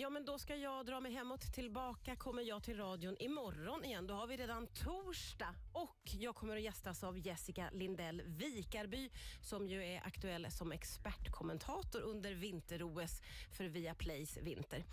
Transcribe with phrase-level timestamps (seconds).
[0.00, 1.54] Ja, men då ska jag dra mig hemåt.
[1.54, 4.06] Tillbaka kommer jag till radion imorgon igen.
[4.06, 9.10] Då har vi redan torsdag och jag kommer att gästas av Jessica Lindell Vikarby
[9.42, 13.22] som ju är aktuell som expertkommentator under vinter-OS
[13.56, 14.84] för Viaplays vinter.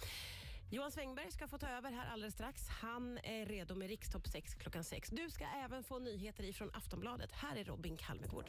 [0.72, 2.68] Johan Svängberg ska få ta över här alldeles strax.
[2.70, 5.10] Han är redo med Rikstopp 6 klockan 6.
[5.10, 7.32] Du ska även få nyheter ifrån Aftonbladet.
[7.32, 8.46] Här är Robin Kalmegård.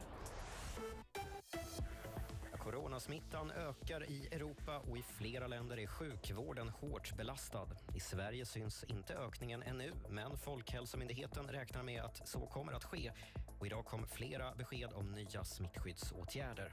[2.79, 7.67] Coronasmittan ökar i Europa och i flera länder är sjukvården hårt belastad.
[7.95, 13.13] I Sverige syns inte ökningen ännu, men Folkhälsomyndigheten räknar med att så kommer att ske.
[13.59, 16.73] Och idag kom flera besked om nya smittskyddsåtgärder.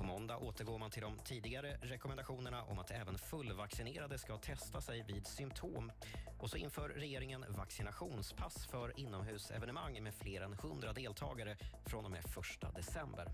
[0.00, 5.02] På måndag återgår man till de tidigare rekommendationerna om att även fullvaccinerade ska testa sig
[5.02, 5.92] vid symptom.
[6.38, 11.56] Och så inför regeringen vaccinationspass för inomhusevenemang med fler än 100 deltagare
[11.86, 13.28] från och med 1 december.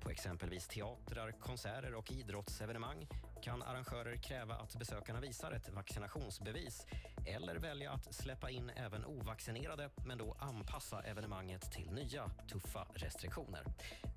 [0.00, 3.06] På exempelvis teatrar, konserter och idrottsevenemang
[3.42, 6.86] kan arrangörer kräva att besökarna visar ett vaccinationsbevis
[7.26, 13.64] eller välja att släppa in även ovaccinerade men då anpassa evenemanget till nya tuffa restriktioner.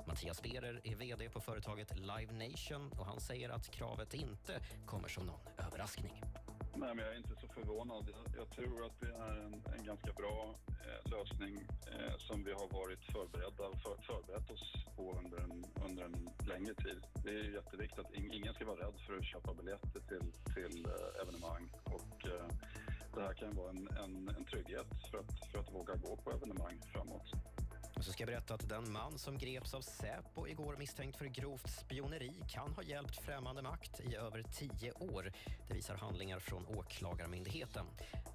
[0.07, 5.07] Mattias Berer är vd på företaget Live Nation och han säger att kravet inte kommer
[5.07, 6.24] som någon överraskning.
[6.75, 8.09] Nej, men jag är inte så förvånad.
[8.09, 11.56] Jag, jag tror att det är en, en ganska bra eh, lösning
[11.91, 16.74] eh, som vi har varit förberedda för, förberett oss på under en, under en längre
[16.74, 17.01] tid.
[17.24, 20.85] Det är jätteviktigt att in, ingen ska vara rädd för att köpa biljetter till, till
[20.85, 21.71] eh, evenemang.
[21.83, 22.47] Och, eh,
[23.15, 26.31] det här kan vara en, en, en trygghet för att, för att våga gå på
[26.31, 27.31] evenemang framåt.
[28.00, 31.25] Och så ska jag berätta att den man som greps av Säpo igår misstänkt för
[31.25, 35.31] grovt spioneri kan ha hjälpt främmande makt i över tio år.
[35.68, 37.86] Det visar handlingar från Åklagarmyndigheten.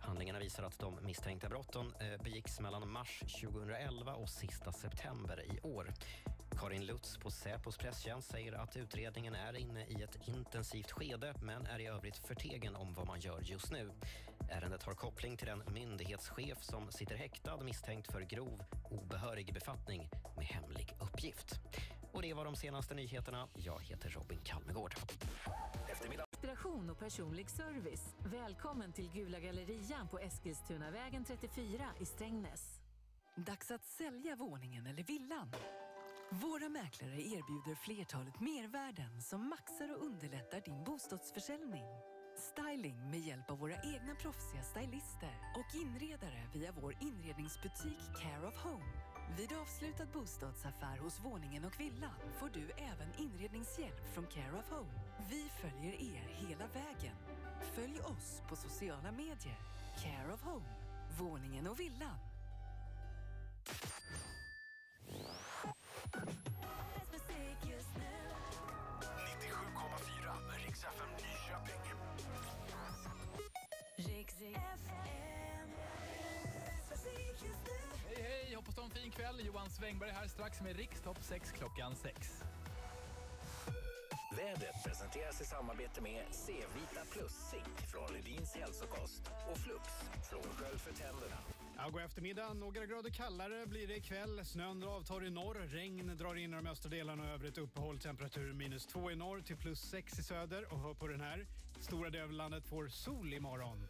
[0.00, 5.60] Handlingarna visar att de misstänkta brotten eh, begicks mellan mars 2011 och sista september i
[5.60, 5.92] år.
[6.60, 11.66] Karin Lutz på Säpos presstjänst säger att utredningen är inne i ett intensivt skede men
[11.66, 13.90] är i övrigt förtegen om vad man gör just nu.
[14.50, 20.46] Ärendet har koppling till den myndighetschef som sitter häktad misstänkt för grov obehörig befattning med
[20.46, 21.60] hemlig uppgift.
[22.12, 23.48] Och det var de senaste nyheterna.
[23.54, 24.94] Jag heter Robin Kalmegård.
[25.88, 26.24] Eftermiddag.
[26.32, 28.14] Inspiration och personlig service.
[28.18, 32.80] Välkommen till Gula gallerian på Eskilstunavägen 34 i Strängnäs.
[33.36, 35.52] Dags att sälja våningen eller villan.
[36.30, 41.84] Våra mäklare erbjuder flertalet mervärden som maxar och underlättar din bostadsförsäljning.
[42.36, 48.56] Styling med hjälp av våra egna proffsiga stylister och inredare via vår inredningsbutik Care of
[48.64, 48.92] Home.
[49.36, 54.92] Vid avslutad bostadsaffär hos våningen och villan får du även inredningshjälp från Care of Home.
[55.30, 57.16] Vi följer er hela vägen.
[57.74, 59.58] Följ oss på sociala medier.
[60.02, 60.68] Care of Home,
[61.18, 62.18] våningen och villan.
[78.82, 79.46] En fin kväll.
[79.46, 82.44] Johan Svängberg här strax med Rikstopp 6 klockan 6.
[84.36, 89.88] Vädret presenteras i samarbete med C-Vita Plus Zink från Redins hälsokost och Flux
[90.30, 91.36] från Skölj för tänderna.
[91.76, 92.54] Ja, god eftermiddag.
[92.54, 94.44] Några grader kallare blir det ikväll.
[94.44, 97.98] Snön avtar i norr, regn drar in i de östra delarna och övrigt uppehåll.
[97.98, 100.72] Temperatur minus 2 i norr till plus 6 i söder.
[100.72, 101.46] Och hör på den här.
[101.80, 103.86] Stora delar av landet får sol imorgon.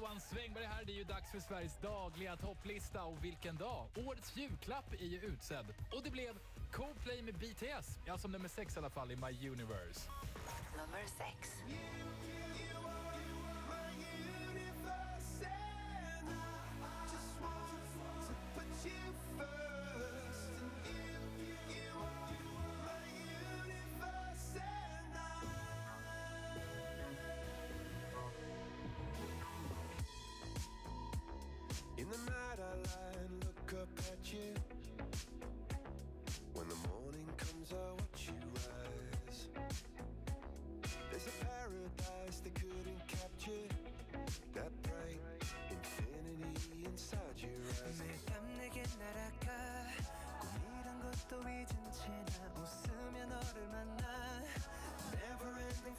[0.00, 0.84] Johan Svängberg här.
[0.84, 3.04] Det är ju dags för Sveriges dagliga topplista.
[3.04, 3.86] Och vilken dag!
[4.06, 5.66] Årets julklapp är ju utsedd.
[5.92, 6.38] Och det blev
[6.72, 7.98] Coldplay med BTS.
[8.06, 10.00] Ja, som nummer sex i alla fall i My Universe.
[10.76, 11.48] Nummer sex.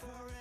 [0.01, 0.40] Forever,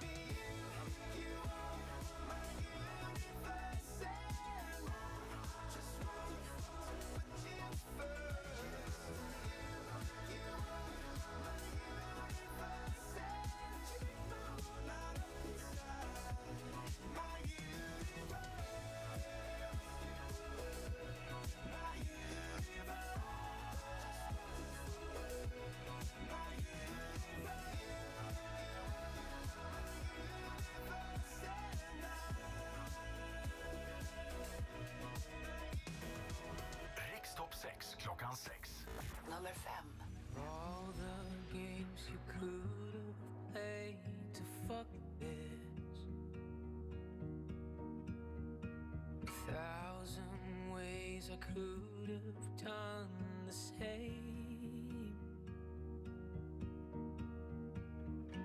[51.53, 53.09] could have done
[53.47, 55.15] the same.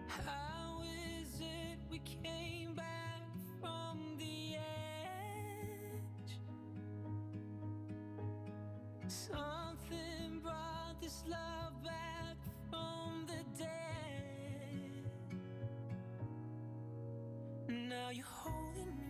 [0.08, 3.22] How is it we came back
[3.60, 6.38] from the edge?
[9.06, 12.36] Something brought this love back
[12.70, 15.10] from the dead.
[17.68, 19.05] Now you're holding me.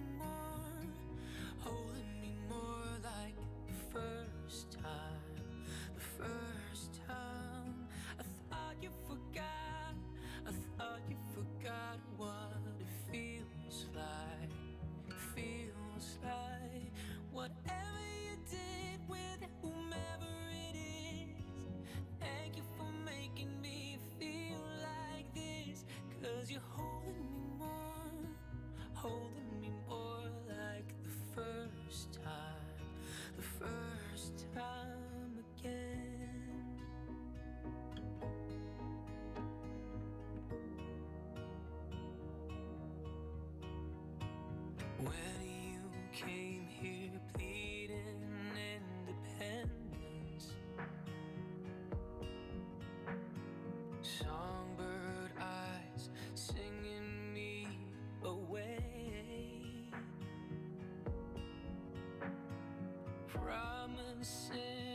[63.47, 64.86] promises.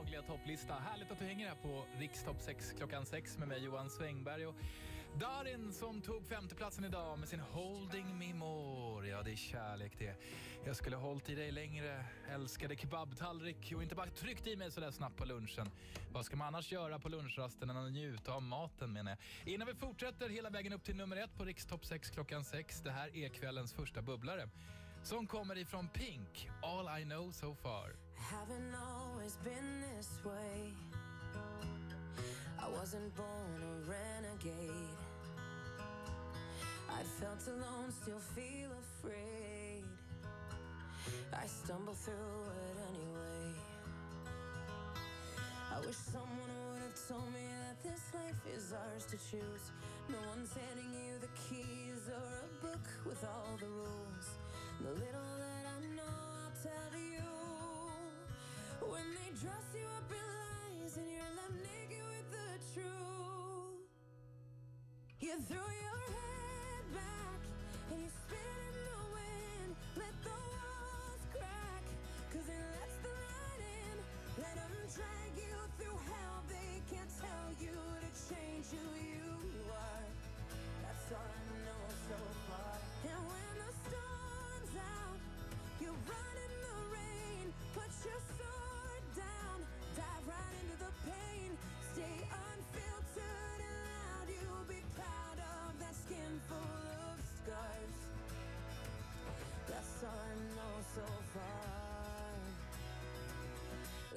[0.00, 0.74] dagliga topplista.
[0.74, 4.54] Härligt att du hänger här på Rikstopp 6 klockan 6 med mig Johan Svängberg och
[5.14, 9.08] Darin som tog femteplatsen idag med sin Holding Me More.
[9.08, 10.14] Ja, det är kärlek det.
[10.64, 14.70] Jag skulle ha hållit i dig längre, älskade kebabtallrik och inte bara tryckt i mig
[14.70, 15.70] sådär snabbt på lunchen.
[16.12, 19.54] Vad ska man annars göra på lunchrasten än att njuta av maten menar jag.
[19.54, 22.80] Innan vi fortsätter hela vägen upp till nummer ett på Rikstopp 6 klockan 6.
[22.80, 24.48] Det här är kvällens första bubblare
[25.02, 27.96] som kommer ifrån Pink, All I know so far.
[29.30, 30.72] Always been this way.
[32.58, 34.98] I wasn't born a renegade.
[36.88, 39.84] I felt alone, still feel afraid.
[41.32, 43.54] I stumble through it anyway.
[45.74, 49.70] I wish someone would have told me that this life is ours to choose.
[50.08, 54.26] No one's handing you the keys or a book with all the rules.
[54.80, 57.09] The little that I know, I'll tell you.
[58.90, 63.86] When they dress you up in lies and you're naked with the truth,
[65.20, 67.40] you your head back
[67.92, 69.70] and you spin in the wind.
[69.94, 70.14] Let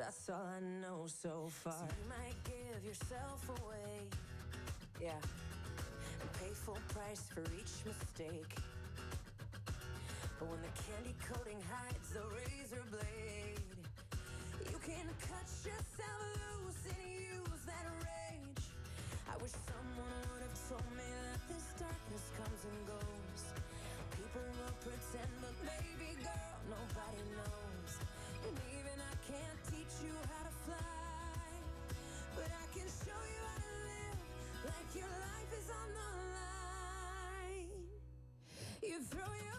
[0.04, 1.72] That's all I know so far.
[1.72, 4.04] So you might give yourself away.
[5.00, 5.16] Yeah.
[5.16, 8.52] And pay full price for each mistake.
[10.36, 13.64] But when the candy coating hides the razor blade,
[14.68, 17.00] you can cut yourself loose and
[17.40, 18.66] use that rage.
[19.32, 23.42] I wish someone would have told me that this darkness comes and goes.
[24.20, 27.92] People will pretend, but baby girl, nobody knows.
[28.44, 31.50] And even I can't teach you how to fly,
[32.36, 34.20] but I can show you how to live
[34.64, 36.10] like your life is on the
[36.40, 37.68] line.
[38.82, 39.53] You throw your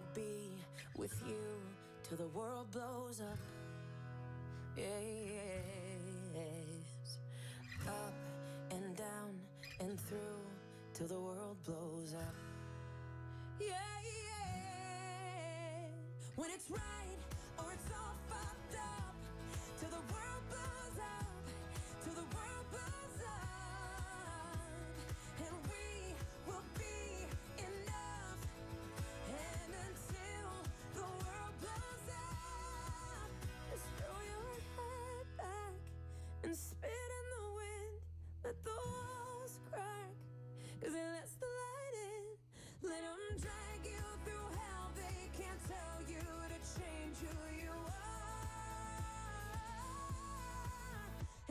[0.00, 0.64] will be
[0.96, 1.60] with you
[2.02, 3.38] till the world blows up.
[4.76, 4.86] Yes.
[7.86, 8.14] Up
[8.70, 9.40] and down
[9.80, 10.40] and through
[10.94, 12.34] till the world blows up.
[13.60, 13.68] Yeah,
[14.04, 15.88] yeah.
[16.36, 17.09] When it's right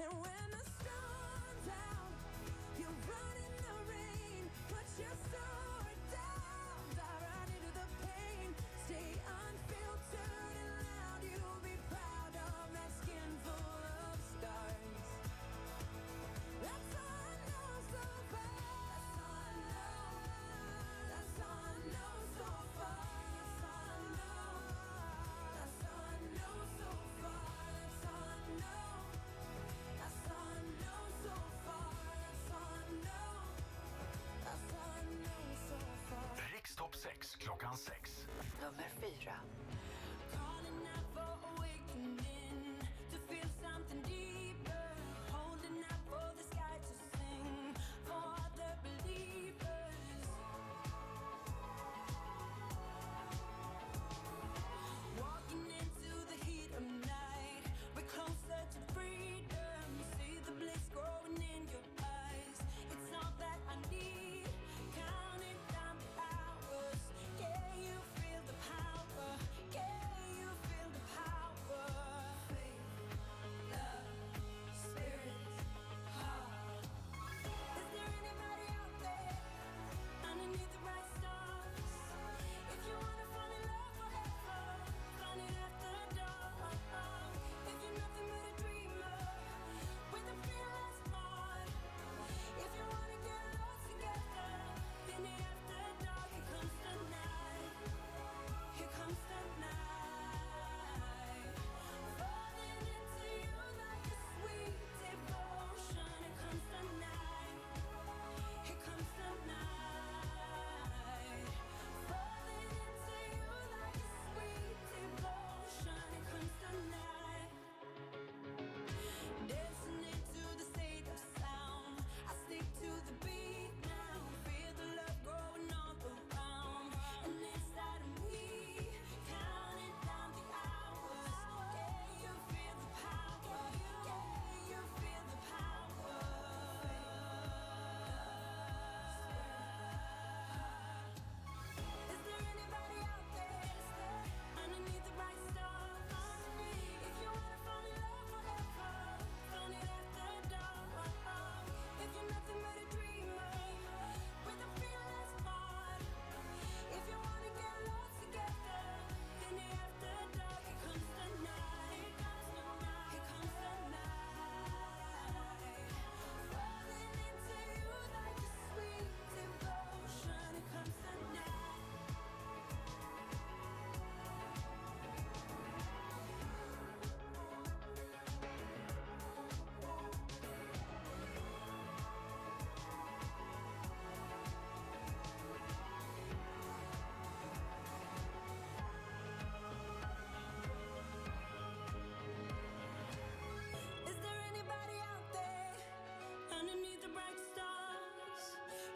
[0.01, 0.68] And when the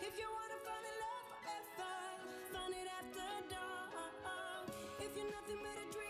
[0.04, 0.20] If
[5.18, 6.03] you're nothing but a dream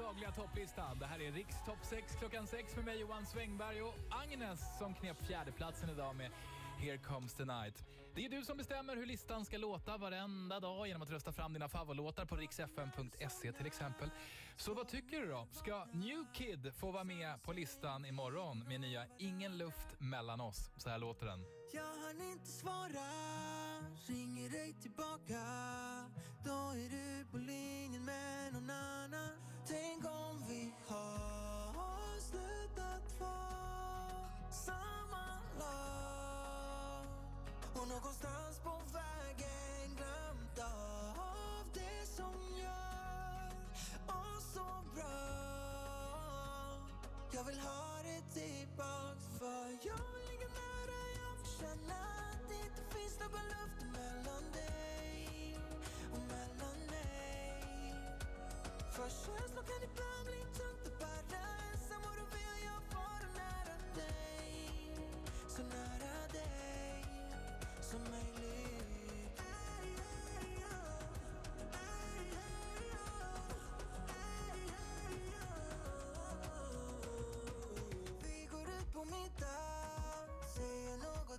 [0.00, 0.94] dagliga topplista.
[0.94, 4.94] Det här är Riks topp 6 klockan 6 med mig Johan Svängberg och Agnes som
[4.94, 6.30] knep fjärdeplatsen idag med
[6.78, 7.84] Here comes the night.
[8.14, 11.52] Det är du som bestämmer hur listan ska låta varenda dag genom att rösta fram
[11.52, 14.10] dina favoritlåtar på riksfm.se till exempel.
[14.56, 15.46] Så vad tycker du då?
[15.50, 20.70] Ska New Kid få vara med på listan imorgon med nya Ingen luft mellan oss?
[20.76, 21.44] Så här låter den.
[21.72, 23.06] Jag hann inte svara,
[24.06, 25.40] ringer dig tillbaka
[26.44, 27.69] Då är du på linjen
[47.40, 47.79] Jag vill ha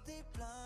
[0.06, 0.61] säger något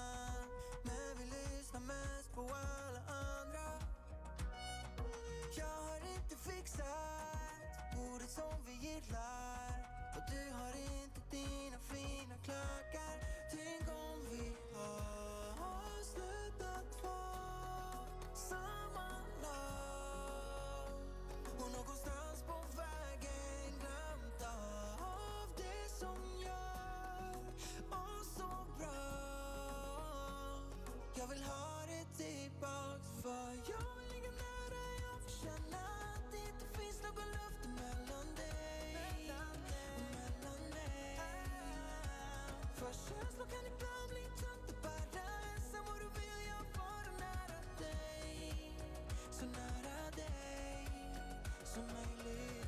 [31.26, 35.78] Jag vill ha det tillbaks för jag vill ligga nära jag får känna
[36.14, 39.32] att det inte finns någon luft mellan dig.
[39.32, 41.20] Och mellan mig
[42.74, 45.28] För känslor kan ibland bli tungt att bära.
[45.54, 48.74] Ensam och då vill jag vara nära dig.
[49.32, 50.88] Så nära dig
[51.74, 52.65] som möjligt.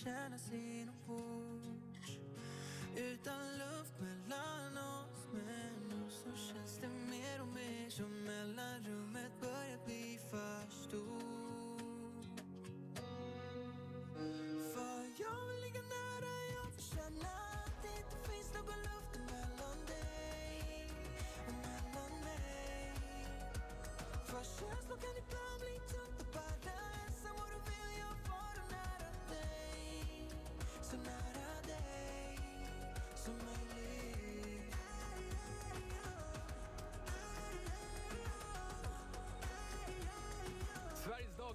[0.00, 0.79] ocean I see?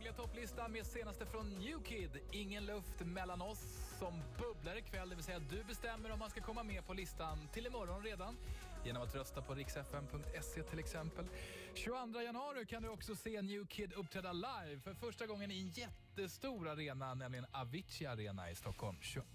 [0.05, 2.09] Dagliga topplista med senaste från New Kid.
[2.31, 3.59] Ingen luft mellan oss
[3.99, 5.09] som bubblar ikväll.
[5.09, 8.37] Det vill säga du bestämmer om man ska komma med på listan till imorgon redan.
[8.85, 11.25] Genom att rösta på riksfm.se till exempel.
[11.73, 15.69] 22 januari kan du också se New Kid uppträda live för första gången i en
[15.69, 18.97] jättestor arena, nämligen Avicii Arena i Stockholm.
[19.01, 19.25] 22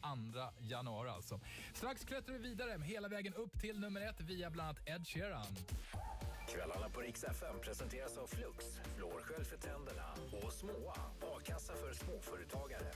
[0.61, 1.41] januari alltså.
[1.75, 5.57] Strax klättrar vi vidare hela vägen upp till nummer ett via bland annat Ed Sheeran.
[6.53, 8.65] Kvällarna på Rix FM presenteras av Flux,
[8.97, 12.93] flårskölj för tänderna och Småa, a-kassa för småföretagare.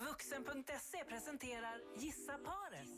[0.00, 2.88] Vuxen.se presenterar Gissa paret.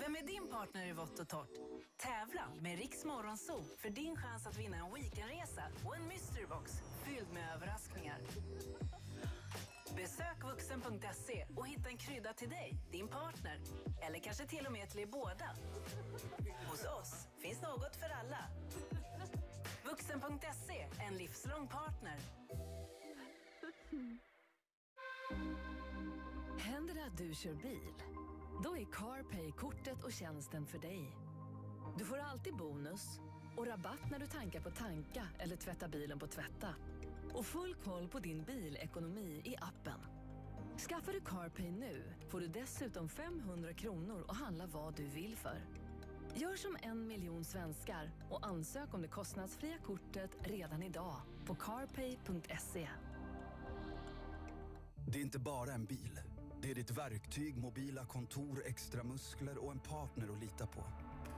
[0.00, 1.54] Vem är din partner i vått och torrt?
[1.96, 6.72] Tävla med Riks Morgonzoo för din chans att vinna en weekendresa och en mysterybox
[7.04, 8.18] fylld med överraskningar.
[9.96, 13.60] Besök vuxen.se och hitta en krydda till dig, din partner
[14.06, 15.56] eller kanske till och med till er båda.
[16.70, 18.44] Hos oss finns något för alla.
[19.84, 22.18] Vuxen.se, en livslång partner.
[26.60, 27.94] Händer det att du kör bil?
[28.64, 31.12] Då är CarPay kortet och tjänsten för dig.
[31.98, 33.20] Du får alltid bonus
[33.56, 36.74] och rabatt när du tankar på Tanka eller tvättar bilen på Tvätta.
[37.34, 40.00] Och full koll på din bilekonomi i appen.
[40.78, 45.64] Skaffar du CarPay nu får du dessutom 500 kronor och handla vad du vill för.
[46.34, 52.88] Gör som en miljon svenskar och ansök om det kostnadsfria kortet redan idag på carpay.se.
[55.08, 56.20] Det är inte bara en bil.
[56.62, 60.84] Det är ditt verktyg, mobila kontor, extra muskler och en partner att lita på.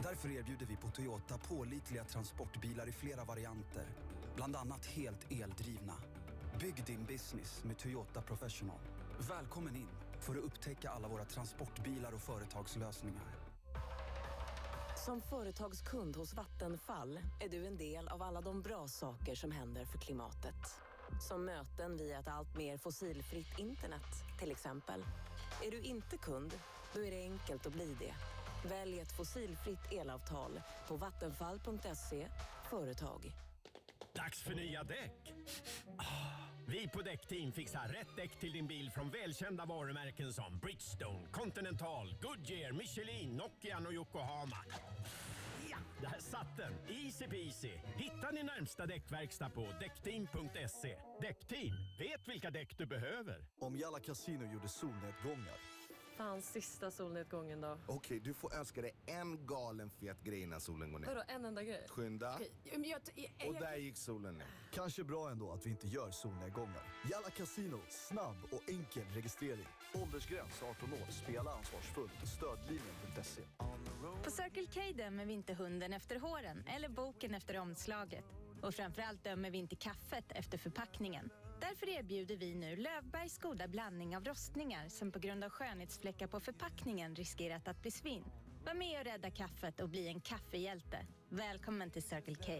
[0.02, 3.86] Därför erbjuder vi på Toyota pålitliga transportbilar i flera varianter.
[4.34, 5.94] Bland annat helt eldrivna.
[6.60, 8.80] Bygg din business med Toyota Professional.
[9.18, 9.88] Välkommen in
[10.20, 13.36] för att upptäcka alla våra transportbilar och företagslösningar.
[15.04, 19.84] Som företagskund hos Vattenfall är du en del av alla de bra saker som händer
[19.84, 20.80] för klimatet.
[21.28, 24.06] Som möten via ett allt mer fossilfritt internet,
[24.38, 25.04] till exempel.
[25.62, 26.58] Är du inte kund,
[26.94, 28.14] då är det enkelt att bli det.
[28.68, 32.28] Välj ett fossilfritt elavtal på vattenfall.se
[32.70, 33.32] företag.
[34.24, 35.34] Dags för nya däck!
[35.96, 36.04] Ah,
[36.66, 42.14] Vi på Däckteam fixar rätt däck till din bil från välkända varumärken som Bridgestone, Continental,
[42.22, 44.56] Goodyear, Michelin, Nokian och Yokohama.
[45.70, 46.72] Ja, där satt den!
[46.88, 47.72] Easy peasy!
[47.96, 50.96] Hitta din närmsta däckverkstad på däckteam.se.
[51.20, 53.44] Däckteam, vet vilka däck du behöver.
[53.60, 55.69] Om Jalla Casino gjorde solnedgångar.
[56.20, 57.78] Fan, sista solnedgången då.
[57.86, 61.06] Okej, du får önska dig en galen fet grej innan solen går ner.
[61.06, 61.86] Vadå, en enda grej?
[61.88, 62.34] Skynda.
[62.34, 64.46] Okej, men jag, jag, Och jag, där gick solen ner.
[64.70, 66.82] Kanske bra ändå att vi inte gör solnedgångar.
[67.10, 69.66] Jalla Casino, snabb och enkel registrering.
[69.94, 71.10] Åldersgräns 18 år.
[71.10, 72.28] Spela ansvarsfullt.
[72.36, 73.42] Stödlinjen.se.
[74.24, 78.24] På Circle K dömer vi inte hunden efter håren eller boken efter omslaget.
[78.62, 81.30] Och framförallt dömer vi inte kaffet efter förpackningen.
[81.60, 86.40] Därför erbjuder vi nu Lövbergs goda blandning av rostningar som på grund av skönhetsfläckar på
[86.40, 88.24] förpackningen riskerat att bli svinn.
[88.64, 91.06] Var med och rädda kaffet och bli en kaffehjälte.
[91.28, 92.52] Välkommen till Circle K.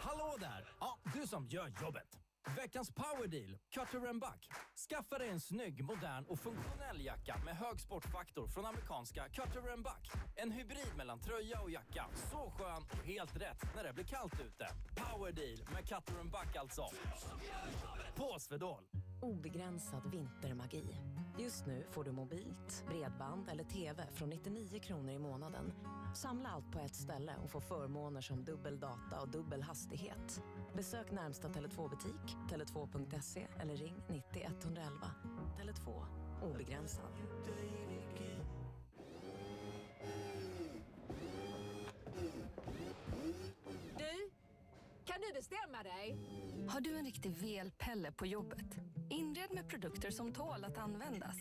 [0.00, 0.72] Hallå där!
[0.80, 2.23] Ja, du som gör jobbet.
[2.52, 4.48] Veckans powerdeal, Cutter Buck.
[4.88, 10.10] Skaffa dig en snygg, modern och funktionell jacka med hög sportfaktor från amerikanska Cutter Buck.
[10.36, 12.06] En hybrid mellan tröja och jacka.
[12.30, 14.66] Så skön och helt rätt när det blir kallt ute.
[14.96, 16.88] Powerdeal med Cutter Buck alltså.
[18.14, 18.84] På Swedol!
[19.22, 20.84] Obegränsad vintermagi.
[21.38, 25.72] Just nu får du mobilt, bredband eller TV från 99 kronor i månaden.
[26.14, 30.42] Samla allt på ett ställe och få förmåner som dubbel data och dubbel hastighet.
[30.76, 35.10] Besök närmsta Tele2-butik, tele2.se eller ring 90 111.
[35.58, 36.04] Tele2.
[36.42, 37.12] Obegränsad.
[45.14, 46.16] Kan du bestämma dig?
[46.68, 48.76] Har du en riktig velpelle på jobbet?
[49.10, 51.36] Inred med produkter som tål att användas.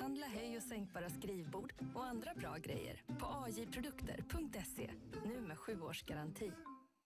[0.00, 4.90] Handla höj och sänkbara skrivbord och andra bra grejer på ajprodukter.se.
[5.24, 6.52] Nu med sju års garanti.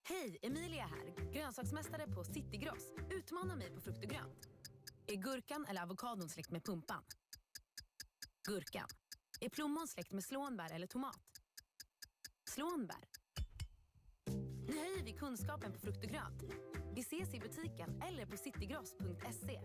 [0.09, 1.33] Hej, Emilia här.
[1.33, 2.93] Grönsaksmästare på Citygross.
[3.11, 4.49] Utmana mig på frukt och grönt.
[5.07, 7.03] Är gurkan eller avokadon släkt med pumpan?
[8.49, 8.89] Gurkan.
[9.41, 11.41] Är plommon släkt med slånbär eller tomat?
[12.45, 13.12] Slånbär.
[14.73, 16.43] Nu höjer vi kunskapen på frukt och grönt.
[16.95, 19.61] Vi ses i butiken eller på citygross.se.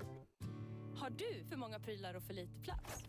[0.96, 3.04] Har du för många prylar och för lite plats?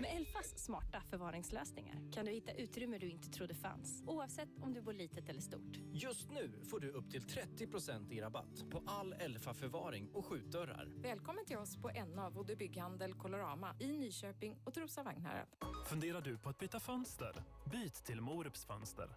[0.00, 4.82] Med Elfas smarta förvaringslösningar kan du hitta utrymme du inte trodde fanns, oavsett om du
[4.82, 5.76] bor litet eller stort.
[5.92, 10.88] Just nu får du upp till 30% i rabatt på all Elfa-förvaring och skjutdörrar.
[10.96, 15.46] Välkommen till oss på NA Vode Bygghandel Colorama i Nyköping och Trosa Vagnhärad.
[15.86, 17.42] Funderar du på att byta fönster?
[17.72, 19.16] Byt till Morups fönster.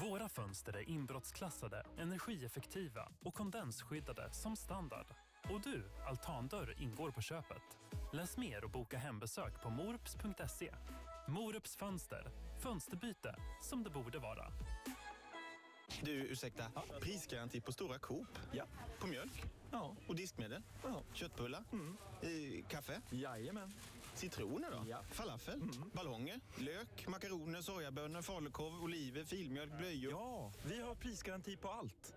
[0.00, 5.06] Våra fönster är inbrottsklassade, energieffektiva och kondensskyddade som standard.
[5.50, 7.62] Och du, altandörr ingår på köpet.
[8.12, 10.74] Läs mer och boka hembesök på morups.se.
[11.28, 12.30] Morups fönster.
[12.62, 14.52] Fönsterbyte som det borde vara.
[16.02, 16.64] Du, ursäkta.
[17.00, 18.38] Prisgaranti på stora Coop?
[18.52, 18.64] Ja.
[18.98, 19.44] På mjölk?
[19.70, 19.96] Ja.
[20.08, 20.62] Och diskmedel?
[20.82, 21.02] Ja.
[21.12, 21.64] Köttbullar?
[21.72, 21.96] Mm.
[22.22, 23.00] Eh, kaffe?
[23.10, 23.72] Jajamän.
[24.16, 24.84] Citroner då?
[24.90, 24.98] Ja.
[25.10, 25.60] Falafel?
[25.92, 26.40] Ballonger?
[26.56, 27.06] Lök?
[27.08, 27.60] Makaroner?
[27.60, 28.22] Sojabönor?
[28.22, 28.82] Falukorv?
[28.84, 29.24] Oliver?
[29.24, 29.78] Filmjölk?
[29.78, 30.12] Blöjor?
[30.12, 32.14] Ja, vi har prisgaranti på allt.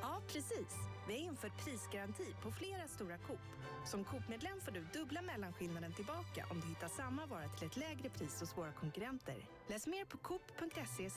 [0.00, 0.74] Ja, precis.
[1.08, 3.38] Vi har infört prisgaranti på flera stora Coop.
[3.86, 8.10] Som Coop-medlem får du dubbla mellanskillnaden tillbaka om du hittar samma vara till ett lägre
[8.10, 9.48] pris hos våra konkurrenter.
[9.68, 11.10] Läs mer på coop.se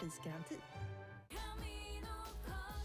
[0.00, 0.56] prisgaranti.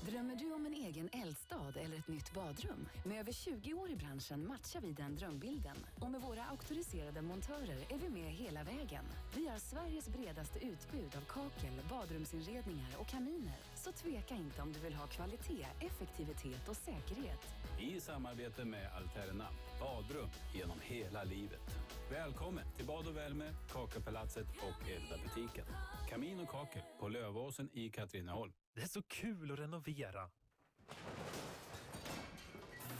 [0.09, 2.87] Drömmer du om en egen eldstad eller ett nytt badrum?
[3.05, 5.75] Med över 20 år i branschen matchar vi den drömbilden.
[5.99, 9.05] Och med våra auktoriserade montörer är vi med hela vägen.
[9.35, 13.57] Vi har Sveriges bredaste utbud av kakel, badrumsinredningar och kaminer.
[13.75, 17.41] Så tveka inte om du vill ha kvalitet, effektivitet och säkerhet.
[17.79, 19.47] I samarbete med Alterna,
[19.79, 21.69] badrum genom hela livet.
[22.11, 25.65] Välkommen till Bad och värme, Kakelpalatset och Elda-butiken.
[26.13, 28.53] Kamin och kakel på Lövåsen i Katrineholm.
[28.75, 30.29] Det är så kul att renovera!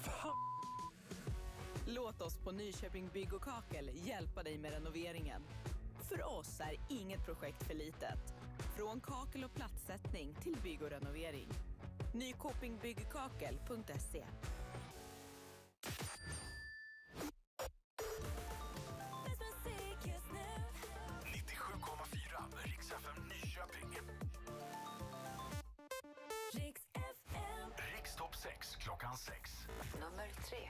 [0.04, 0.36] Fan.
[1.88, 5.41] Låt oss på Nyköping Bygg och Kakel hjälpa dig med renoveringen.
[6.10, 8.34] För oss är inget projekt för litet.
[8.78, 11.49] Från kakel och plattsättning till bygg och renovering.
[12.13, 14.26] NykopingbyggeKakel.se
[28.43, 29.67] sex klockan sex.
[29.99, 30.67] Nummer tre.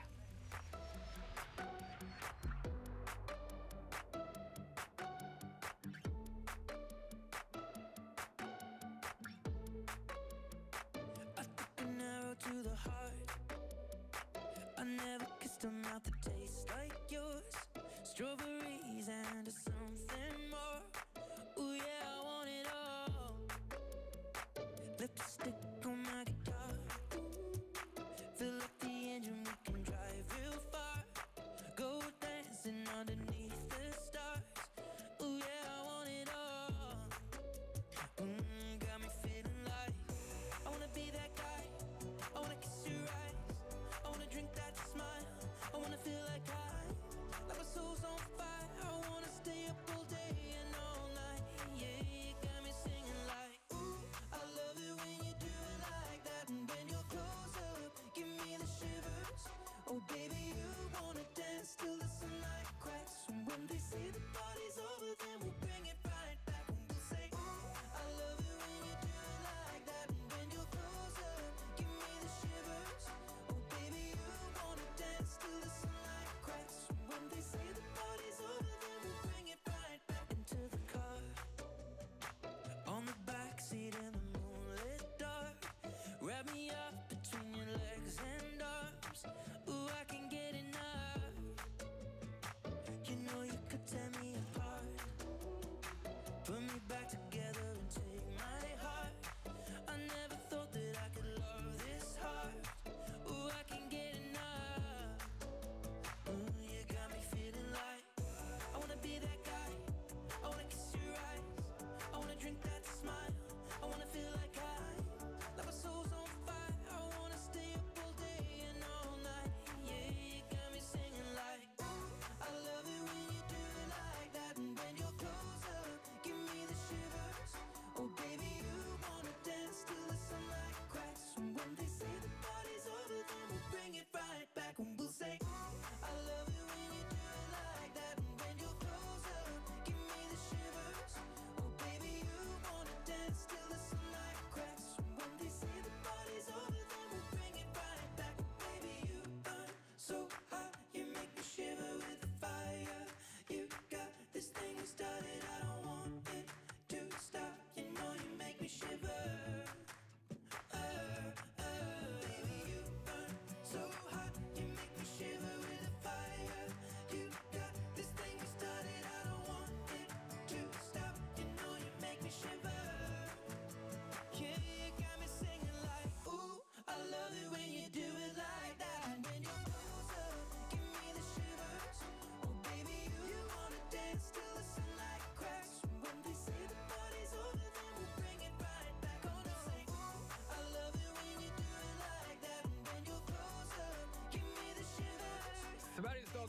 [12.39, 13.13] to the heart.
[14.77, 17.53] I never kissed a mouth that tastes like yours.
[18.03, 20.81] Strawberries and something more.
[21.57, 23.37] Yeah, I want it all.
[24.99, 25.62] Lipstick.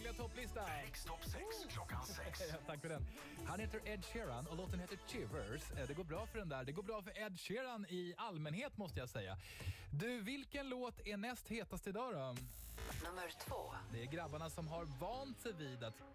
[0.04, 0.60] dagliga topplista.
[0.84, 2.42] Rikstopp 6 klockan 6.
[2.66, 3.06] Tack för den.
[3.46, 5.70] Han heter Ed Sheeran och låten heter Chivers.
[5.70, 6.64] Eh, det går bra för den där.
[6.64, 9.36] Det går bra för Ed Sheeran i allmänhet måste jag säga.
[9.90, 12.18] Du, vilken låt är näst hetast idag då?
[13.04, 13.74] Nummer två.
[13.92, 15.94] Det är grabbarna som har vant sig vid att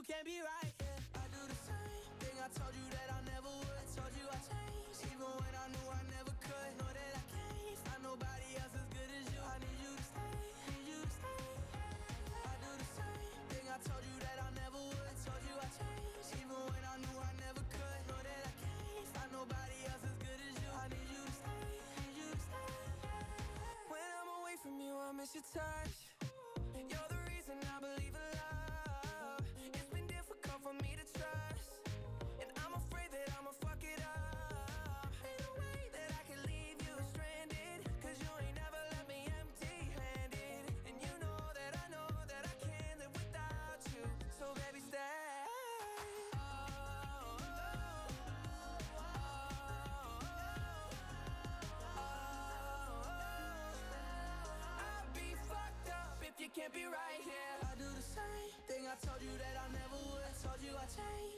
[0.00, 0.72] you can't be right.
[0.80, 2.36] Yeah, I do the same thing.
[2.40, 3.76] I told you that I never would.
[3.76, 6.70] I told you I changed, even when I knew I never could.
[6.80, 9.40] Know that I can't find nobody else as good as you.
[9.44, 10.32] I need you to stay,
[10.72, 11.44] need you to stay.
[12.32, 13.66] I do the same thing.
[13.68, 15.04] I told you that I never would.
[15.04, 18.00] I told you I changed, even when I knew I never could.
[18.08, 20.70] Know that I can't find nobody else as good as you.
[20.80, 21.60] I need you to stay,
[22.00, 22.72] need you to stay.
[23.92, 25.99] When I'm away from you, I miss your touch
[56.60, 59.96] can't be right here I do the same thing I told you that I never
[60.12, 61.29] would I told you I'd change.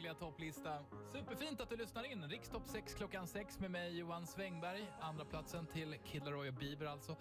[0.00, 0.78] dagliga topplista.
[1.12, 2.28] Superfint att du lyssnar in.
[2.28, 4.92] Rikstopp 6 klockan 6 med mig Johan Svängberg.
[5.00, 7.16] Andra platsen till Kid Laroi och Bieber alltså.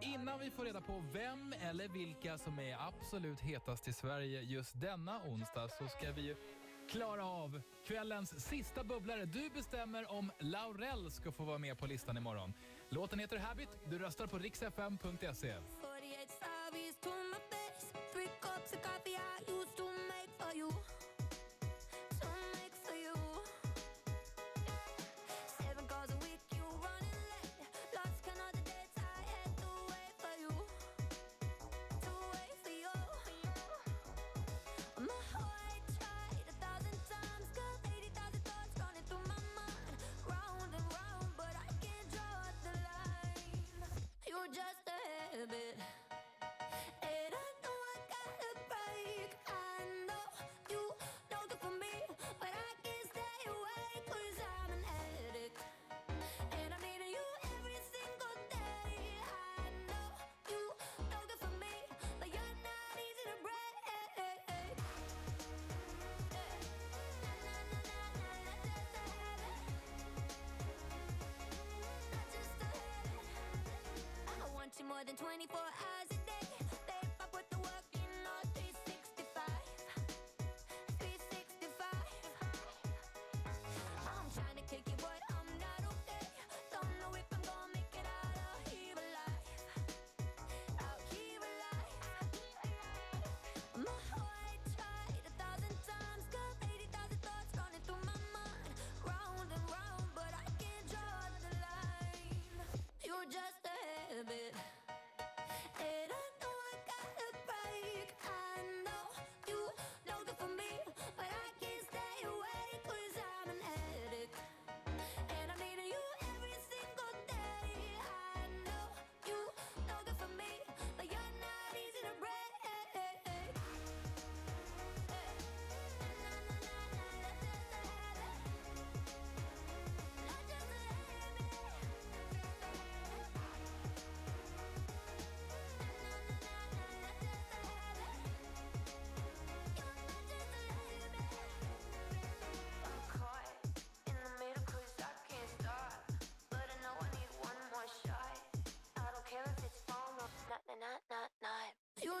[0.00, 4.80] Innan vi får reda på vem eller vilka som är absolut hetast i Sverige just
[4.80, 6.36] denna onsdag så ska vi ju
[6.88, 9.24] klara av kvällens sista bubblare.
[9.24, 12.54] Du bestämmer om Laurel ska få vara med på listan imorgon.
[12.88, 13.68] Låten heter Habit.
[13.84, 15.54] Du röstar på riksfm.se.
[45.46, 45.89] bit.
[75.10, 75.59] than 24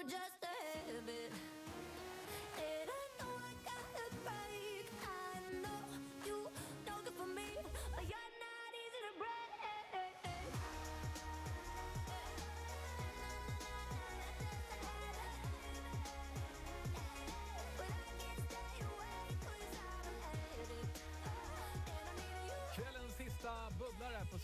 [0.08, 0.39] just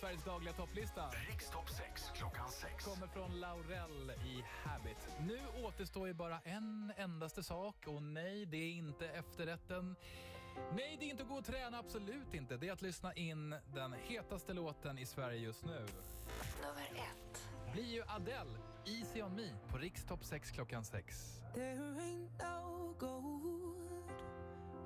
[0.00, 1.10] Sveriges dagliga topplista.
[1.28, 2.84] Rikstopp 6 klockan 6.
[2.84, 5.16] Kommer från Laurel i Habit.
[5.20, 9.96] Nu återstår ju bara en endaste sak och nej, det är inte efterrätten.
[10.76, 12.56] Nej, det är inte att gå och träna, absolut inte.
[12.56, 15.86] Det är att lyssna in den hetaste låten i Sverige just nu.
[16.62, 17.48] Nummer ett.
[17.72, 21.40] Blir ju Adele, Easy on me, på Rikstopp 6 klockan 6.
[21.54, 24.10] There ain't no gold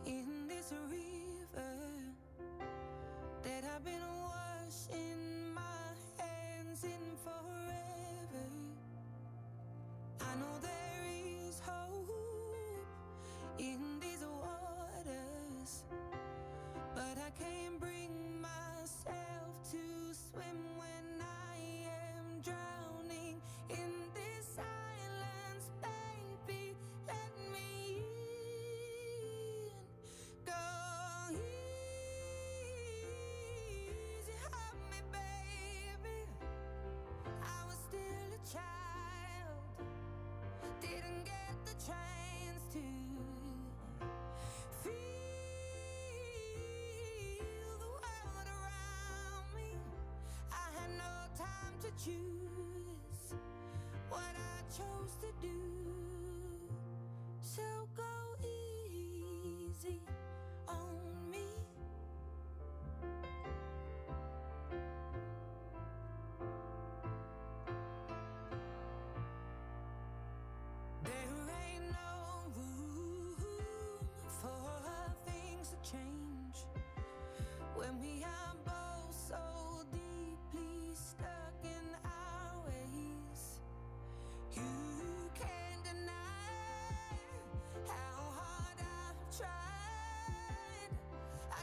[0.06, 2.14] in this river
[3.42, 4.49] that I've been watching.
[4.70, 5.62] In my
[6.16, 8.46] hands in forever.
[10.20, 11.04] I know there
[11.48, 12.08] is hope
[13.58, 15.82] in these waters,
[16.94, 20.89] but I can't bring myself to swim.
[55.40, 55.48] do.
[57.42, 57.62] So
[57.96, 60.00] go easy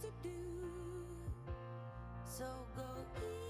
[0.00, 0.30] to do.
[2.24, 2.44] So
[2.76, 2.82] go
[3.18, 3.49] easy.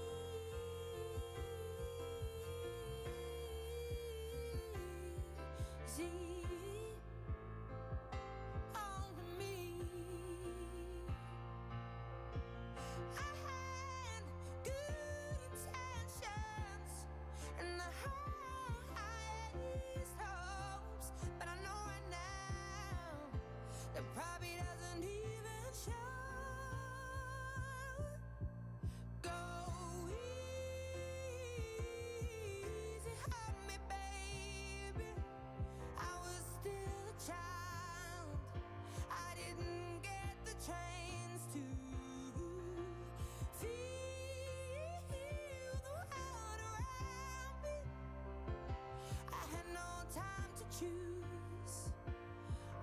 [50.79, 51.91] choose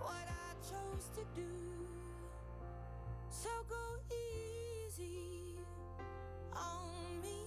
[0.00, 1.48] what I chose to do.
[3.30, 3.76] So go
[4.12, 5.56] easy
[6.52, 7.40] on me.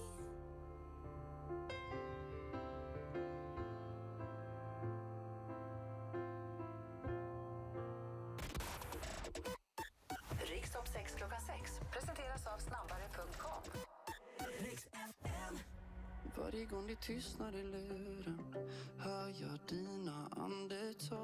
[10.50, 13.62] Rikstopp 6 klockan 6 presenteras av snabbare.com.
[16.36, 18.54] Varje gång det tystnar i luren
[18.98, 20.01] hör jag din
[20.38, 21.18] undertow